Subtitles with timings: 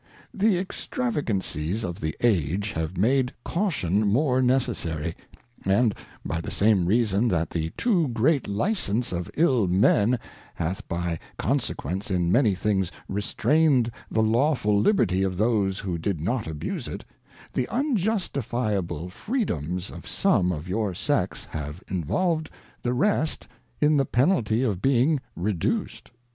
[0.33, 5.15] The Extravagancies of the Age have made Caution more necessary;
[5.63, 5.93] and
[6.25, 10.17] by the same reason that the too great Licence of ill Men
[10.55, 16.47] hath by Consequence in many things restrained the Lawful Liberty of those who did not
[16.47, 17.05] abuse it,
[17.53, 22.49] the unjustifiable Freedoms of some of your Sex have involved
[22.81, 23.47] the rest
[23.79, 26.09] in the Penalty of being reduced.